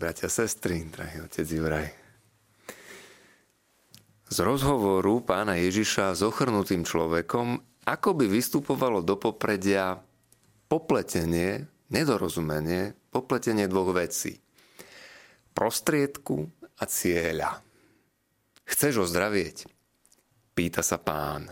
[0.00, 1.88] bratia, sestry, drahý otec Juraj.
[4.32, 10.00] Z rozhovoru pána Ježiša s ochrnutým človekom ako by vystupovalo do popredia
[10.72, 14.40] popletenie, nedorozumenie, popletenie dvoch vecí.
[15.52, 16.48] Prostriedku
[16.80, 17.60] a cieľa.
[18.64, 19.68] Chceš ozdravieť?
[20.56, 21.50] Pýta sa pán.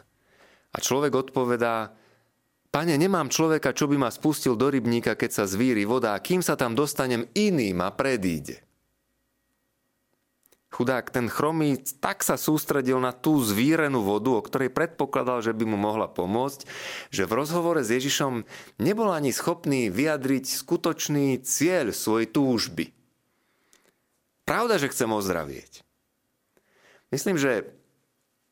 [0.73, 1.93] A človek odpovedá,
[2.79, 6.47] Pane, nemám človeka, čo by ma spustil do rybníka, keď sa zvíri voda a kým
[6.47, 8.63] sa tam dostanem, iný ma predíde.
[10.71, 15.67] Chudák ten chromý tak sa sústredil na tú zvírenú vodu, o ktorej predpokladal, že by
[15.67, 16.71] mu mohla pomôcť,
[17.11, 18.47] že v rozhovore s Ježišom
[18.79, 22.95] nebol ani schopný vyjadriť skutočný cieľ svojej túžby.
[24.47, 25.83] Pravda, že chcem ozdravieť.
[27.11, 27.75] Myslím, že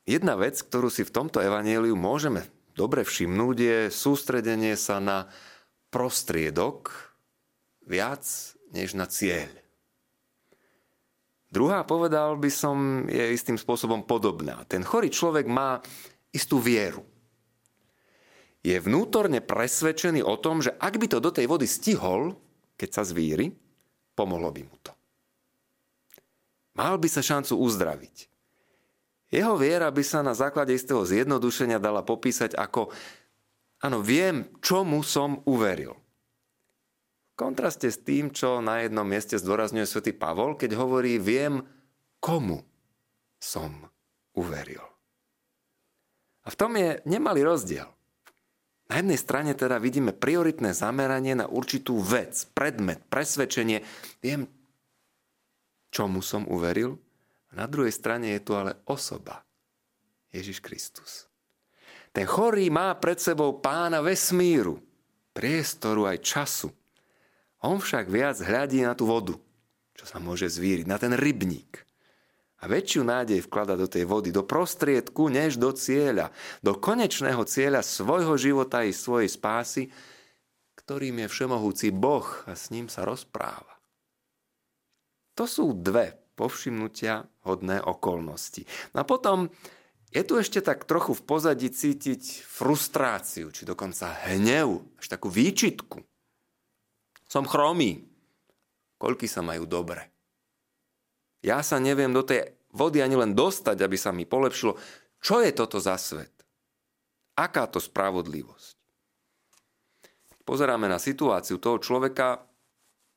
[0.02, 2.42] jedna vec, ktorú si v tomto evaníliu môžeme
[2.76, 5.26] dobre všimnúť, je sústredenie sa na
[5.88, 6.92] prostriedok
[7.88, 8.22] viac
[8.70, 9.48] než na cieľ.
[11.48, 14.68] Druhá, povedal by som, je istým spôsobom podobná.
[14.68, 15.80] Ten chorý človek má
[16.28, 17.00] istú vieru.
[18.60, 22.34] Je vnútorne presvedčený o tom, že ak by to do tej vody stihol,
[22.76, 23.54] keď sa zvíri,
[24.12, 24.92] pomohlo by mu to.
[26.76, 28.35] Mal by sa šancu uzdraviť.
[29.30, 32.94] Jeho viera by sa na základe istého zjednodušenia dala popísať ako
[33.82, 35.98] áno, viem, čomu som uveril
[37.36, 41.60] kontraste s tým, čo na jednom mieste zdôrazňuje svätý Pavol, keď hovorí, viem,
[42.18, 42.64] komu
[43.36, 43.92] som
[44.32, 44.82] uveril.
[46.42, 47.86] A v tom je nemalý rozdiel.
[48.86, 53.84] Na jednej strane teda vidíme prioritné zameranie na určitú vec, predmet, presvedčenie.
[54.24, 54.48] Viem,
[55.92, 56.96] čomu som uveril.
[57.54, 59.46] Na druhej strane je tu ale osoba.
[60.34, 61.30] Ježiš Kristus.
[62.10, 64.80] Ten chorý má pred sebou pána vesmíru,
[65.36, 66.68] priestoru aj času.
[67.60, 69.36] On však viac hľadí na tú vodu,
[69.92, 71.84] čo sa môže zvíriť, na ten rybník.
[72.64, 76.32] A väčšiu nádej vklada do tej vody, do prostriedku, než do cieľa,
[76.64, 79.92] do konečného cieľa svojho života i svojej spásy,
[80.80, 83.76] ktorým je všemohúci Boh a s ním sa rozpráva.
[85.36, 88.68] To sú dve povšimnutia hodné okolnosti.
[88.92, 89.48] No a potom
[90.12, 96.04] je tu ešte tak trochu v pozadí cítiť frustráciu, či dokonca hnev, až takú výčitku
[97.26, 98.06] som chromý.
[98.96, 100.08] Koľky sa majú dobre.
[101.44, 104.72] Ja sa neviem do tej vody ani len dostať, aby sa mi polepšilo.
[105.20, 106.32] Čo je toto za svet?
[107.36, 108.76] Aká to spravodlivosť?
[110.48, 112.46] Pozeráme na situáciu toho človeka,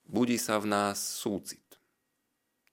[0.04, 1.64] budí sa v nás súcit.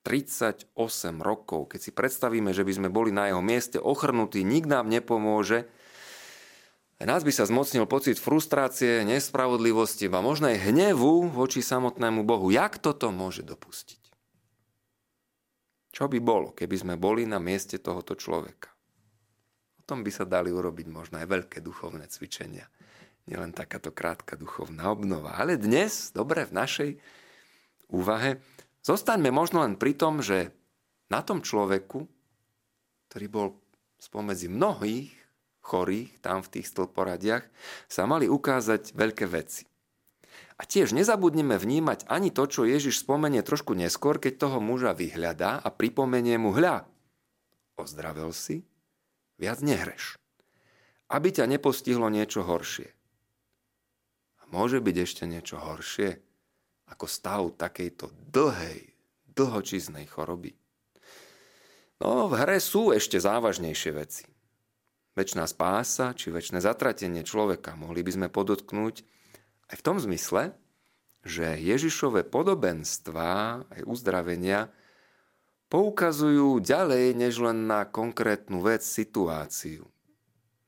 [0.06, 0.70] 38
[1.18, 5.66] rokov, keď si predstavíme, že by sme boli na jeho mieste ochrnutí, nik nám nepomôže,
[7.02, 12.48] nás by sa zmocnil pocit frustrácie, nespravodlivosti a možno aj hnevu voči samotnému Bohu.
[12.54, 14.00] Jak toto môže dopustiť?
[15.92, 18.72] Čo by bolo, keby sme boli na mieste tohoto človeka?
[19.76, 22.70] O tom by sa dali urobiť možno aj veľké duchovné cvičenia.
[23.26, 25.34] Nielen takáto krátka duchovná obnova.
[25.36, 26.90] Ale dnes, dobre, v našej
[27.90, 28.40] úvahe,
[28.86, 30.54] zostaňme možno len pri tom, že
[31.10, 32.06] na tom človeku,
[33.10, 33.46] ktorý bol
[33.98, 35.10] spomedzi mnohých
[35.66, 37.44] chorých tam v tých stĺporadiach,
[37.90, 39.66] sa mali ukázať veľké veci.
[40.56, 45.60] A tiež nezabudneme vnímať ani to, čo Ježiš spomenie trošku neskôr, keď toho muža vyhľadá
[45.60, 46.88] a pripomenie mu hľa.
[47.76, 48.64] Ozdravil si,
[49.36, 50.16] viac nehreš.
[51.12, 52.88] Aby ťa nepostihlo niečo horšie.
[54.40, 56.24] A môže byť ešte niečo horšie
[56.90, 58.94] ako stav takejto dlhej,
[59.34, 60.54] dlhočíznej choroby.
[62.00, 64.24] No, v hre sú ešte závažnejšie veci
[65.16, 67.74] väčšiná spása či väčšie zatratenie človeka.
[67.74, 69.02] Mohli by sme podotknúť
[69.72, 70.52] aj v tom zmysle,
[71.26, 74.70] že Ježišové podobenstva aj uzdravenia
[75.72, 79.88] poukazujú ďalej než len na konkrétnu vec, situáciu.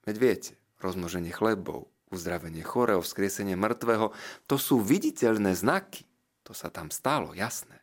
[0.02, 4.10] Veď viete, rozmnoženie chlebov, uzdravenie chorého, vzkriesenie mŕtvého,
[4.50, 6.07] to sú viditeľné znaky.
[6.48, 7.78] To sa tam stalo, jasné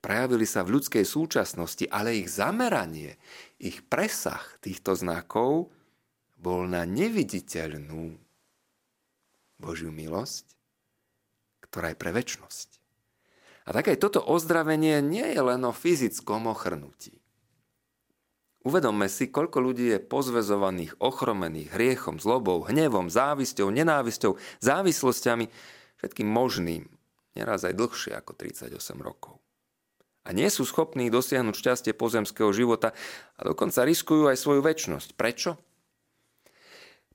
[0.00, 3.20] prejavili sa v ľudskej súčasnosti, ale ich zameranie,
[3.60, 5.68] ich presah týchto znakov
[6.40, 8.16] bol na neviditeľnú
[9.60, 10.56] Božiu milosť,
[11.68, 12.68] ktorá je pre väčnosť.
[13.68, 17.20] A tak aj toto ozdravenie nie je len o fyzickom ochrnutí.
[18.60, 25.48] Uvedomme si, koľko ľudí je pozvezovaných, ochromených hriechom, zlobou, hnevom, závisťou, nenávisťou, závislosťami,
[26.00, 26.88] všetkým možným,
[27.34, 29.40] neraz aj dlhšie ako 38 rokov
[30.24, 32.92] a nie sú schopní dosiahnuť šťastie pozemského života
[33.40, 35.16] a dokonca riskujú aj svoju väčnosť.
[35.16, 35.56] Prečo?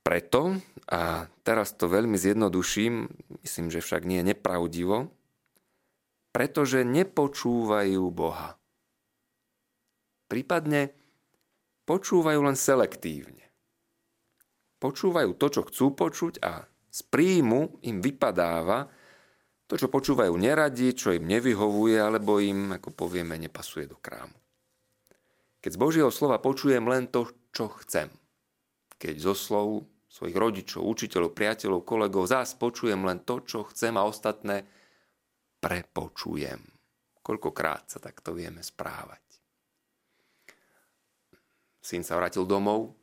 [0.06, 3.10] Preto, a teraz to veľmi zjednoduším,
[3.42, 5.10] myslím, že však nie je nepravdivo,
[6.30, 8.58] pretože nepočúvajú Boha.
[10.30, 10.94] Prípadne
[11.90, 13.50] počúvajú len selektívne.
[14.78, 18.86] Počúvajú to, čo chcú počuť a z príjmu im vypadáva
[19.66, 24.38] to, čo počúvajú neradi, čo im nevyhovuje, alebo im, ako povieme, nepasuje do krámu.
[25.62, 28.14] Keď z Božieho slova počujem len to, čo chcem.
[29.02, 29.68] Keď zo slov
[30.16, 34.64] svojich rodičov, učiteľov, priateľov, kolegov zás počujem len to, čo chcem a ostatné
[35.60, 36.62] prepočujem.
[37.26, 39.20] Koľkokrát sa takto vieme správať.
[41.82, 42.94] Syn sa vrátil domov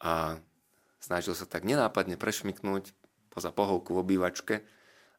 [0.00, 0.40] a
[0.98, 2.90] snažil sa tak nenápadne prešmiknúť
[3.28, 4.54] poza pohovku v obývačke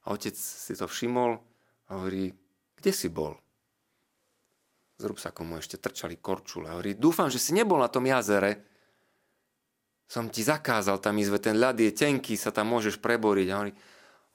[0.04, 1.40] a otec si to všimol
[1.88, 2.36] a hovorí,
[2.76, 3.40] kde si bol?
[5.00, 6.70] Z rúbsakom mu ešte trčali korčule.
[6.70, 8.68] Hovorí, dúfam, že si nebol na tom jazere.
[10.06, 13.48] Som ti zakázal tam ísť, ten ľad je tenký, sa tam môžeš preboriť.
[13.50, 13.74] A hovorí,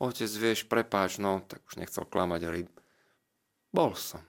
[0.01, 2.41] otec, vieš, prepáč, no, tak už nechcel klamať.
[2.49, 2.63] Hovorí,
[3.69, 4.25] bol som.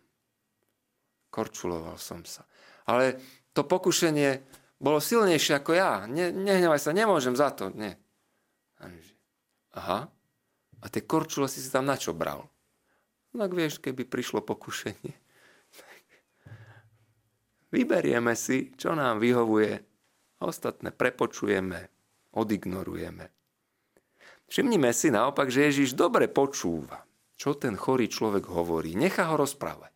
[1.31, 2.43] Korčuloval som sa.
[2.85, 3.17] Ale
[3.55, 4.43] to pokušenie
[4.79, 6.03] bolo silnejšie ako ja.
[6.07, 7.71] Ne, nehnevaj sa, nemôžem za to.
[7.71, 7.95] Nie.
[9.75, 10.11] Aha.
[10.79, 12.47] A tie korčule si si tam na čo bral?
[13.35, 15.13] No tak vieš, keby prišlo pokušenie.
[17.75, 19.73] Vyberieme si, čo nám vyhovuje,
[20.39, 21.91] a ostatné prepočujeme,
[22.31, 23.27] odignorujeme.
[24.49, 27.05] Všimnime si naopak, že Ježiš dobre počúva,
[27.37, 28.97] čo ten chorý človek hovorí.
[28.97, 29.93] Nechá ho rozprávať.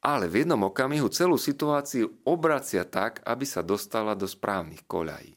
[0.00, 5.34] Ale v jednom okamihu celú situáciu obracia tak, aby sa dostala do správnych koľají.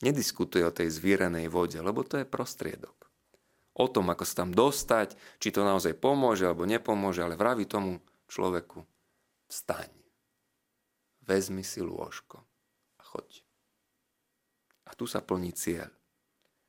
[0.00, 2.96] Nediskutuje o tej zvírenej vode, lebo to je prostriedok.
[3.76, 8.00] O tom, ako sa tam dostať, či to naozaj pomôže alebo nepomôže, ale vraví tomu
[8.28, 8.84] človeku,
[9.48, 9.92] vstaň,
[11.24, 12.40] vezmi si lôžko
[12.96, 13.44] a choď.
[14.88, 15.92] A tu sa plní cieľ.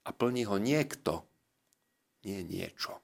[0.05, 1.25] A plní ho niekto,
[2.25, 3.01] nie niečo.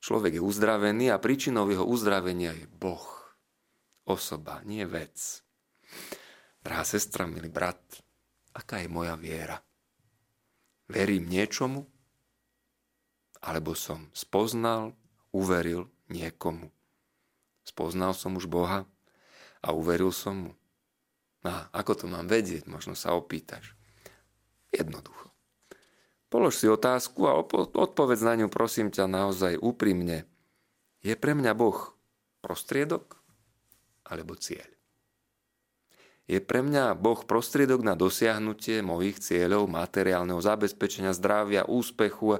[0.00, 3.04] Človek je uzdravený a príčinou jeho uzdravenia je Boh.
[4.08, 5.44] Osoba, nie vec.
[6.64, 7.80] Drahá sestra, milý brat,
[8.56, 9.62] aká je moja viera?
[10.90, 11.86] Verím niečomu?
[13.40, 14.92] Alebo som spoznal,
[15.32, 16.68] uveril niekomu?
[17.62, 18.84] Spoznal som už Boha
[19.62, 20.52] a uveril som mu.
[21.46, 22.68] A ako to mám vedieť?
[22.68, 23.72] Možno sa opýtaš.
[24.74, 25.32] Jednoducho.
[26.30, 27.34] Polož si otázku a
[27.74, 30.28] odpovedz na ňu prosím ťa naozaj úprimne.
[31.00, 31.96] Je pre mňa Boh
[32.44, 33.18] prostriedok
[34.06, 34.79] alebo cieľ?
[36.30, 42.38] Je pre mňa Boh prostriedok na dosiahnutie mojich cieľov, materiálneho zabezpečenia, zdravia, úspechu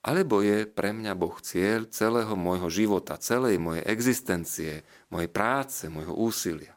[0.00, 4.80] alebo je pre mňa Boh cieľ celého môjho života, celej mojej existencie,
[5.12, 6.72] mojej práce, môjho úsilia.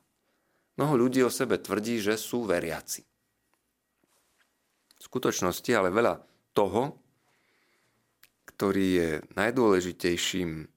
[0.75, 3.03] Mnoho ľudí o sebe tvrdí, že sú veriaci.
[4.99, 6.19] V skutočnosti ale veľa
[6.51, 6.99] toho,
[8.47, 9.09] ktorý je
[9.39, 10.72] najdôležitejším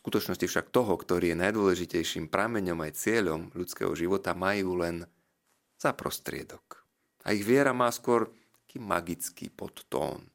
[0.00, 5.04] skutočnosti však toho, ktorý je najdôležitejším prameňom aj cieľom ľudského života, majú len
[5.76, 6.80] za prostriedok.
[7.28, 8.32] A ich viera má skôr
[8.64, 10.30] taký magický podtón.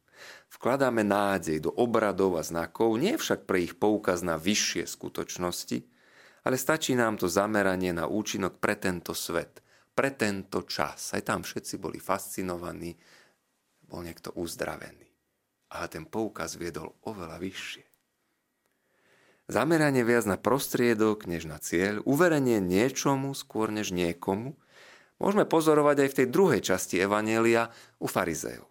[0.54, 5.80] Vkladáme nádej do obradov a znakov, nie však pre ich poukaz na vyššie skutočnosti,
[6.46, 11.16] ale stačí nám to zameranie na účinok pre tento svet, pre tento čas.
[11.18, 12.94] Aj tam všetci boli fascinovaní,
[13.88, 15.10] bol niekto uzdravený.
[15.74, 17.85] A ten poukaz viedol oveľa vyššie.
[19.46, 24.58] Zameranie viac na prostriedok, než na cieľ, uverenie niečomu skôr než niekomu,
[25.22, 27.70] môžeme pozorovať aj v tej druhej časti Evanielia
[28.02, 28.66] u farizejov.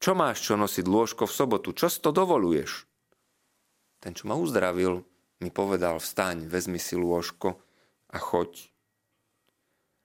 [0.00, 1.68] Čo máš čo nosiť lôžko v sobotu?
[1.76, 2.88] Čo si to dovoluješ?
[4.00, 5.04] Ten, čo ma uzdravil,
[5.44, 7.60] mi povedal, vstaň, vezmi si lôžko
[8.10, 8.72] a choď.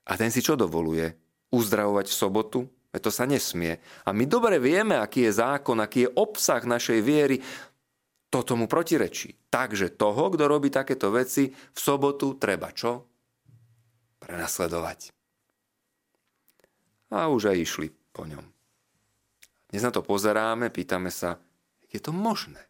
[0.06, 1.16] A ten si čo dovoluje?
[1.50, 2.58] Uzdravovať v sobotu?
[2.92, 3.80] Veď to sa nesmie.
[4.06, 7.42] A my dobre vieme, aký je zákon, aký je obsah našej viery.
[8.30, 9.50] To tomu protirečí.
[9.50, 13.06] Takže toho, kto robí takéto veci, v sobotu treba čo?
[14.18, 15.16] Prenasledovať
[17.10, 18.42] a už aj išli po ňom.
[19.70, 21.38] Dnes na to pozeráme, pýtame sa,
[21.90, 22.62] je to možné?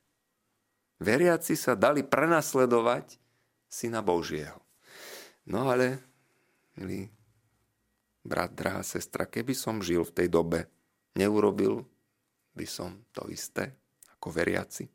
[1.01, 3.21] Veriaci sa dali prenasledovať
[3.69, 4.61] Syna Božieho.
[5.45, 6.01] No ale,
[6.75, 7.13] milý
[8.25, 10.67] brat, drahá sestra, keby som žil v tej dobe,
[11.15, 11.85] neurobil
[12.57, 13.77] by som to isté
[14.17, 14.89] ako veriaci.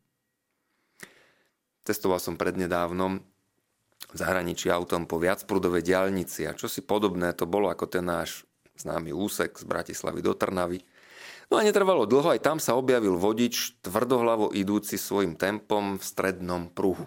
[1.82, 3.22] Cestoval som prednedávnom
[4.12, 8.46] v zahraničí autom po viacprudovej diálnici a čo si podobné to bolo ako ten náš
[8.78, 10.82] známy úsek z Bratislavy do Trnavy.
[11.52, 16.72] No a netrvalo dlho, aj tam sa objavil vodič, tvrdohlavo idúci svojim tempom v strednom
[16.72, 17.06] pruhu.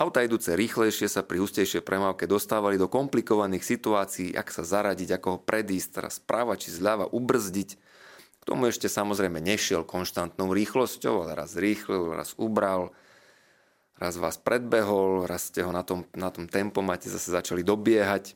[0.00, 5.28] Auta idúce rýchlejšie sa pri hustejšej premávke dostávali do komplikovaných situácií, ak sa zaradiť, ako
[5.36, 7.76] ho predísť, teraz správa či zľava ubrzdiť.
[8.50, 12.90] Tomu ešte samozrejme nešiel konštantnou rýchlosťou, ale raz rýchlil, raz ubral,
[13.94, 18.34] raz vás predbehol, raz ste ho na tom, na tom tempomate zase začali dobiehať.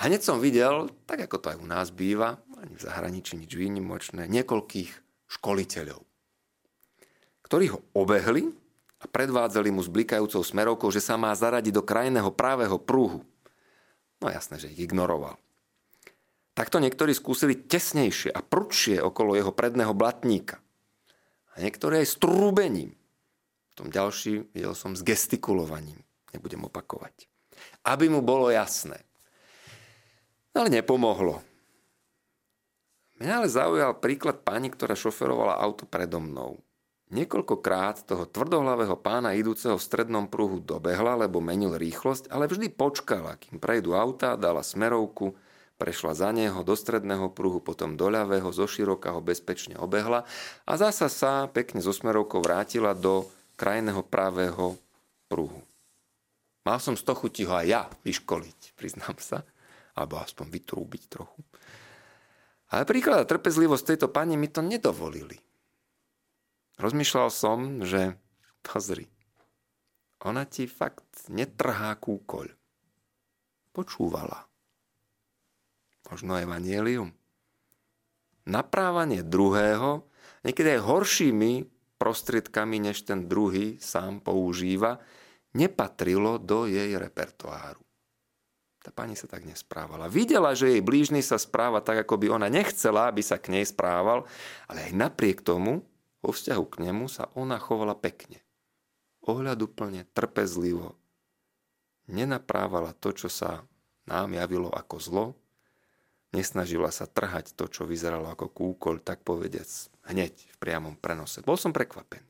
[0.00, 3.52] A hneď som videl, tak ako to aj u nás býva, ani v zahraničí nič
[3.52, 4.90] výnimočné, niekoľkých
[5.28, 6.00] školiteľov,
[7.44, 8.48] ktorí ho obehli
[8.96, 13.28] a predvádzali mu s blikajúcou smerovkou, že sa má zaradiť do krajného právého prúhu.
[14.24, 15.36] No jasné, že ich ignoroval.
[16.60, 20.60] Takto niektorí skúsili tesnejšie a prudšie okolo jeho predného blatníka.
[21.56, 22.92] A niektorí aj s trúbením.
[23.72, 26.04] Tom ďalší videl som s gestikulovaním.
[26.36, 27.32] Nebudem opakovať.
[27.88, 29.00] Aby mu bolo jasné.
[30.52, 31.40] Ale nepomohlo.
[33.24, 36.60] Mňa ale zaujal príklad pani, ktorá šoferovala auto predo mnou.
[37.08, 43.40] Niekoľkokrát toho tvrdohlavého pána idúceho v strednom pruhu dobehla, lebo menil rýchlosť, ale vždy počkala,
[43.40, 45.32] kým prejdu auta, dala smerovku,
[45.80, 50.28] prešla za neho do stredného pruhu, potom do ľavého, zo široka ho bezpečne obehla
[50.68, 53.24] a zasa sa pekne zo smerovkou vrátila do
[53.56, 54.76] krajného pravého
[55.32, 55.64] pruhu.
[56.68, 59.40] Mal som z toho chuti ho aj ja vyškoliť, priznám sa,
[59.96, 61.40] alebo aspoň vytrúbiť trochu.
[62.70, 65.40] Ale príklad a trpezlivosť tejto pani mi to nedovolili.
[66.76, 68.20] Rozmýšľal som, že
[68.60, 69.08] pozri,
[70.20, 72.46] ona ti fakt netrhá kúkoľ.
[73.72, 74.49] Počúvala
[76.10, 77.14] možno evanielium.
[78.44, 80.04] Naprávanie druhého,
[80.42, 81.52] niekedy aj horšími
[82.00, 84.98] prostriedkami, než ten druhý sám používa,
[85.54, 87.80] nepatrilo do jej repertoáru.
[88.80, 90.08] Tá pani sa tak nesprávala.
[90.08, 93.68] Videla, že jej blížny sa správa tak, ako by ona nechcela, aby sa k nej
[93.68, 94.24] správal,
[94.64, 95.84] ale aj napriek tomu,
[96.24, 98.40] vo vzťahu k nemu sa ona chovala pekne.
[99.20, 100.96] Ohľaduplne, trpezlivo.
[102.08, 103.68] Nenaprávala to, čo sa
[104.08, 105.26] nám javilo ako zlo,
[106.30, 109.66] Nesnažila sa trhať to, čo vyzeralo ako kúkol, tak povediac,
[110.06, 111.42] hneď v priamom prenose.
[111.42, 112.22] Bol som prekvapený.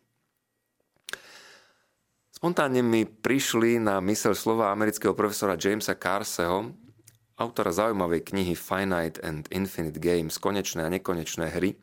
[2.33, 6.73] Spontánne mi prišli na mysel slova amerického profesora Jamesa Carseho,
[7.37, 11.77] autora zaujímavej knihy Finite and Infinite Games, konečné a nekonečné hry,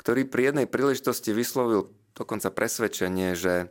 [0.00, 3.68] ktorý pri jednej príležitosti vyslovil dokonca presvedčenie, že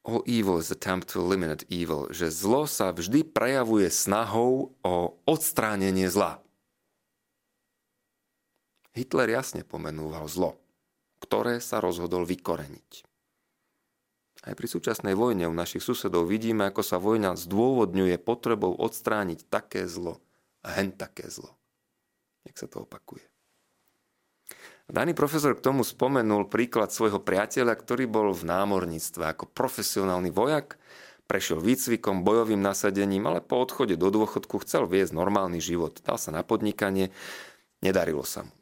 [0.00, 4.94] All evil is attempt to eliminate evil, že zlo sa vždy prejavuje snahou o
[5.28, 6.40] odstránenie zla.
[8.96, 10.58] Hitler jasne pomenúval zlo,
[11.22, 13.06] ktoré sa rozhodol vykoreniť.
[14.40, 19.84] Aj pri súčasnej vojne u našich susedov vidíme, ako sa vojna zdôvodňuje potrebou odstrániť také
[19.84, 20.18] zlo
[20.64, 21.60] a hen také zlo.
[22.48, 23.29] Jak sa to opakuje.
[24.90, 30.82] Daný profesor k tomu spomenul príklad svojho priateľa, ktorý bol v námorníctve ako profesionálny vojak,
[31.30, 36.02] prešiel výcvikom, bojovým nasadením, ale po odchode do dôchodku chcel viesť normálny život.
[36.02, 37.14] Dal sa na podnikanie,
[37.78, 38.52] nedarilo sa mu.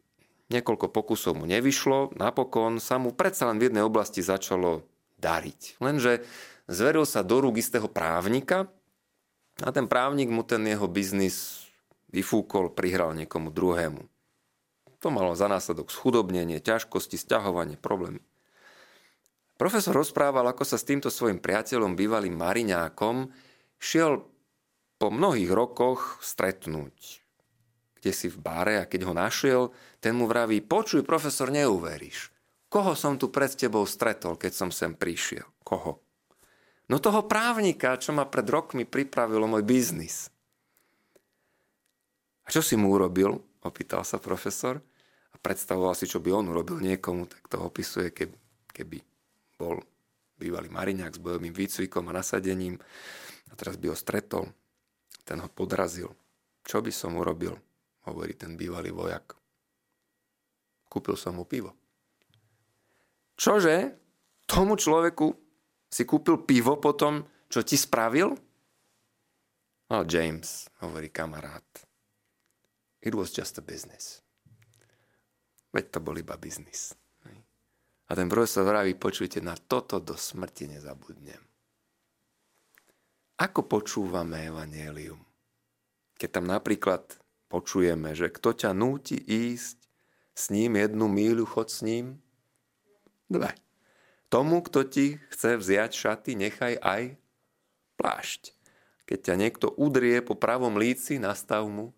[0.52, 4.84] Niekoľko pokusov mu nevyšlo, napokon sa mu predsa len v jednej oblasti začalo
[5.16, 5.80] dariť.
[5.80, 6.28] Lenže
[6.68, 8.68] zveril sa do rúk istého právnika
[9.64, 11.64] a ten právnik mu ten jeho biznis
[12.12, 14.17] vyfúkol, prihral niekomu druhému.
[14.98, 18.18] To malo za následok schudobnenie, ťažkosti, sťahovanie, problémy.
[19.58, 23.30] Profesor rozprával, ako sa s týmto svojim priateľom, bývalým mariňákom,
[23.78, 24.26] šiel
[24.98, 27.22] po mnohých rokoch stretnúť.
[27.98, 29.62] Kde si v báre a keď ho našiel,
[29.98, 32.30] ten mu vraví, počuj profesor, neuveríš.
[32.70, 35.46] Koho som tu pred tebou stretol, keď som sem prišiel?
[35.62, 36.02] Koho?
[36.90, 40.30] No toho právnika, čo ma pred rokmi pripravilo môj biznis.
[42.46, 43.48] A čo si mu urobil?
[43.68, 44.80] opýtal sa profesor
[45.32, 48.36] a predstavoval si, čo by on urobil niekomu, tak to opisuje, keby,
[48.72, 48.98] keby
[49.58, 49.82] bol
[50.38, 52.78] bývalý mariňák s bojovým výcvikom a nasadením
[53.50, 54.46] a teraz by ho stretol,
[55.26, 56.14] ten ho podrazil.
[56.62, 57.56] Čo by som urobil,
[58.06, 59.34] hovorí ten bývalý vojak.
[60.88, 61.76] Kúpil som mu pivo.
[63.36, 63.92] Čože?
[64.48, 65.28] Tomu človeku
[65.92, 68.32] si kúpil pivo potom, čo ti spravil?
[69.88, 71.64] No, James, hovorí kamarát.
[73.00, 74.20] It was just a business.
[75.72, 76.96] Veď to bol iba biznis.
[78.08, 81.40] A ten profesor vraví, počujte, na toto do smrti nezabudnem.
[83.36, 85.20] Ako počúvame Evangelium?
[86.16, 87.04] Keď tam napríklad
[87.52, 89.78] počujeme, že kto ťa núti ísť
[90.34, 92.18] s ním jednu míľu, chod s ním
[93.28, 93.52] dve.
[94.32, 97.02] Tomu, kto ti chce vziať šaty, nechaj aj
[98.00, 98.56] plášť.
[99.08, 101.96] Keď ťa niekto udrie po pravom líci, nastav mu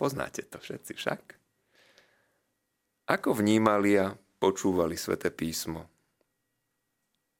[0.00, 1.20] Poznáte to všetci však?
[3.12, 5.84] Ako vnímali a počúvali sväté písmo?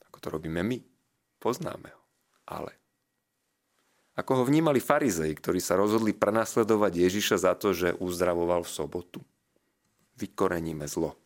[0.04, 0.76] Ako to robíme my?
[1.40, 2.02] Poznáme ho.
[2.52, 2.76] Ale
[4.20, 9.24] Ako ho vnímali farizei, ktorí sa rozhodli prenasledovať Ježiša za to, že uzdravoval v sobotu.
[10.20, 11.16] Vykoreníme zlo.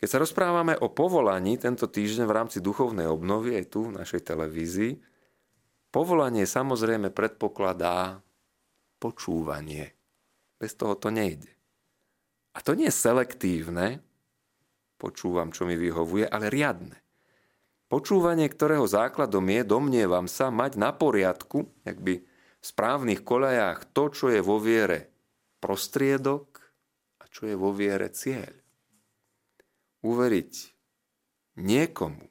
[0.00, 4.24] Keď sa rozprávame o povolaní tento týždeň v rámci duchovnej obnovy aj tu v našej
[4.24, 4.96] televízii,
[5.92, 8.24] povolanie samozrejme predpokladá
[9.04, 9.92] počúvanie.
[10.56, 11.52] Bez toho to nejde.
[12.56, 14.00] A to nie je selektívne,
[14.96, 16.96] počúvam, čo mi vyhovuje, ale riadne.
[17.92, 24.08] Počúvanie, ktorého základom je, domnievam sa, mať na poriadku, ak by v správnych kolejách to,
[24.08, 25.12] čo je vo viere
[25.60, 26.64] prostriedok
[27.20, 28.56] a čo je vo viere cieľ
[30.00, 30.52] uveriť
[31.60, 32.24] niekomu,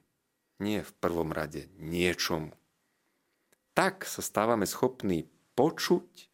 [0.62, 2.54] nie v prvom rade niečomu,
[3.78, 6.33] tak sa stávame schopní počuť,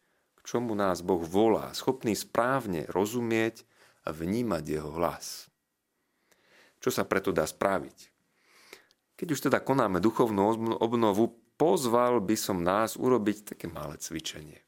[0.50, 3.62] čomu nás Boh volá, schopní správne rozumieť
[4.02, 5.46] a vnímať jeho hlas.
[6.82, 8.10] Čo sa preto dá spraviť?
[9.14, 14.58] Keď už teda konáme duchovnú obnovu, pozval by som nás urobiť také malé cvičenie.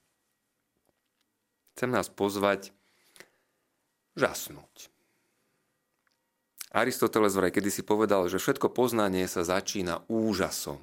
[1.75, 2.71] Chcem nás pozvať
[4.15, 4.87] žasnúť.
[6.71, 10.79] Aristoteles vraj kedysi povedal, že všetko poznanie sa začína úžasom.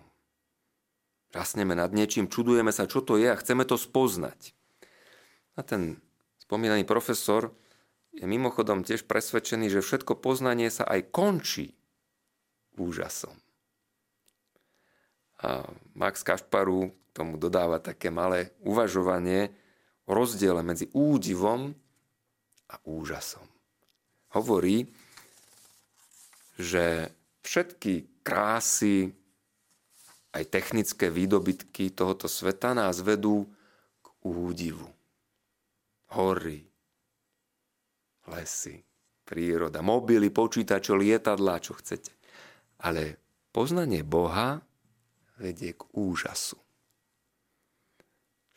[1.30, 4.59] Žasneme nad niečím, čudujeme sa, čo to je a chceme to spoznať.
[5.60, 6.00] A ten
[6.40, 7.52] spomínaný profesor
[8.16, 11.76] je mimochodom tiež presvedčený, že všetko poznanie sa aj končí
[12.80, 13.36] úžasom.
[15.44, 15.68] A
[16.00, 19.52] Max Kašparu tomu dodáva také malé uvažovanie
[20.08, 21.76] o rozdiele medzi údivom
[22.72, 23.44] a úžasom.
[24.32, 24.88] Hovorí,
[26.56, 27.12] že
[27.44, 29.12] všetky krásy,
[30.30, 33.50] aj technické výdobytky tohoto sveta nás vedú
[34.00, 34.99] k údivu.
[36.10, 36.66] Hory,
[38.34, 38.82] lesy,
[39.22, 42.10] príroda, mobily, počítače, lietadlá, čo chcete.
[42.82, 43.22] Ale
[43.54, 44.58] poznanie Boha
[45.38, 46.58] vedie k úžasu.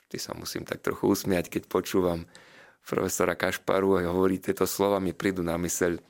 [0.09, 2.25] Vždy sa musím tak trochu usmiať, keď počúvam
[2.81, 6.01] profesora Kašparu a hovorí tieto slova, mi prídu na myseľ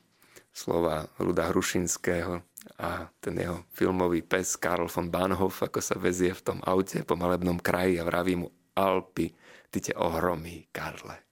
[0.54, 2.38] slova Ruda Hrušinského
[2.78, 7.18] a ten jeho filmový pes Karl von Bahnhof, ako sa vezie v tom aute po
[7.18, 8.46] malebnom kraji a vraví mu
[8.78, 9.26] Alpy,
[9.68, 11.31] ty te ohromí, Karle.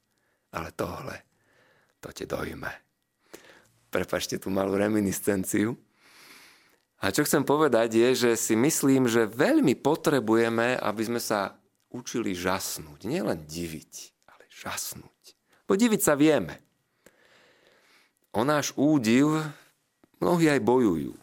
[0.50, 1.16] Ale tohle,
[2.02, 2.70] to te dojme.
[3.90, 5.74] Prepačte tú malú reminiscenciu.
[7.00, 11.56] A čo chcem povedať je, že si myslím, že veľmi potrebujeme, aby sme sa
[11.90, 13.08] učili žasnúť.
[13.08, 13.92] Nielen diviť,
[14.30, 15.22] ale žasnúť.
[15.64, 16.70] Bo diviť sa vieme
[18.34, 19.42] o náš údiv
[20.22, 21.14] mnohí aj bojujú.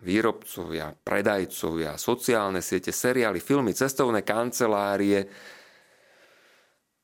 [0.00, 5.28] Výrobcovia, predajcovia, sociálne siete, seriály, filmy, cestovné kancelárie.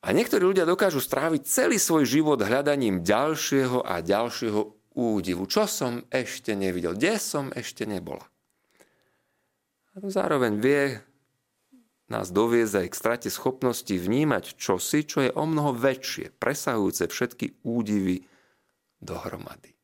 [0.07, 5.43] A niektorí ľudia dokážu stráviť celý svoj život hľadaním ďalšieho a ďalšieho údivu.
[5.51, 6.95] Čo som ešte nevidel?
[6.95, 8.23] Kde som ešte nebola?
[9.91, 11.03] A to zároveň vie
[12.07, 17.59] nás doviezť aj k strate schopnosti vnímať čosi, čo je o mnoho väčšie, presahujúce všetky
[17.67, 18.23] údivy
[19.03, 19.75] dohromady.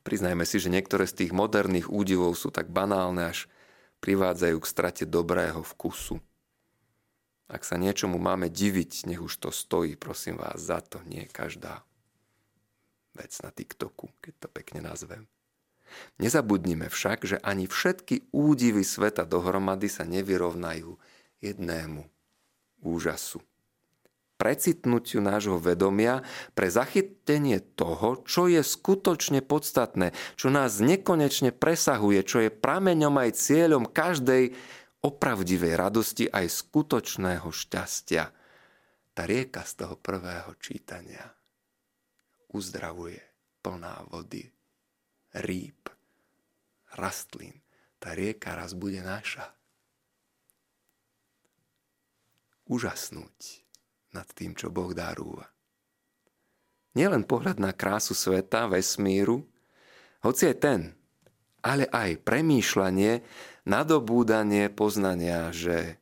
[0.00, 3.52] Priznajme si, že niektoré z tých moderných údivov sú tak banálne, až
[4.00, 6.24] privádzajú k strate dobrého vkusu.
[7.50, 11.82] Ak sa niečomu máme diviť, nech už to stojí, prosím vás, za to nie každá
[13.18, 15.26] vec na TikToku, keď to pekne nazvem.
[16.22, 20.94] Nezabudnime však, že ani všetky údivy sveta dohromady sa nevyrovnajú
[21.42, 22.06] jednému
[22.86, 23.42] úžasu
[24.40, 26.24] precitnutiu nášho vedomia
[26.56, 33.36] pre zachytenie toho, čo je skutočne podstatné, čo nás nekonečne presahuje, čo je prameňom aj
[33.36, 34.56] cieľom každej
[35.00, 38.24] opravdivej radosti aj skutočného šťastia.
[39.10, 41.24] Tá rieka z toho prvého čítania
[42.52, 43.20] uzdravuje
[43.60, 44.44] plná vody,
[45.44, 45.88] rýb,
[46.96, 47.60] rastlín.
[48.00, 49.52] Tá rieka raz bude naša.
[52.70, 53.66] Užasnúť
[54.16, 55.50] nad tým, čo Boh darúva.
[56.94, 59.46] Nielen pohľad na krásu sveta, vesmíru,
[60.26, 60.80] hoci aj ten,
[61.60, 63.20] ale aj premýšľanie,
[63.68, 66.00] nadobúdanie poznania, že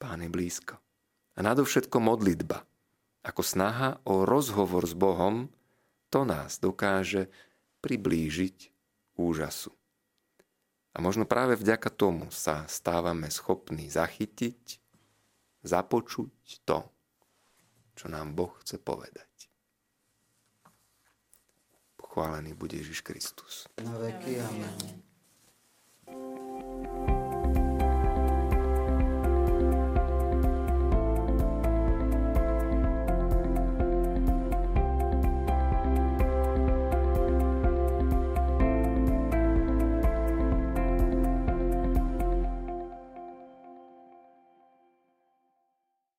[0.00, 0.80] Pán je blízko.
[1.36, 2.64] A nadovšetko modlitba,
[3.20, 5.52] ako snaha o rozhovor s Bohom,
[6.08, 7.28] to nás dokáže
[7.84, 8.72] priblížiť
[9.20, 9.76] úžasu.
[10.96, 14.80] A možno práve vďaka tomu sa stávame schopní zachytiť
[15.60, 16.88] započuť to,
[17.94, 19.49] čo nám Boh chce povedať.
[22.10, 23.70] Pochválený bude Ježiš Kristus.
[23.84, 25.02] Na veky amen.